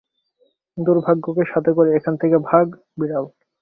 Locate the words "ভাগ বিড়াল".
2.49-3.25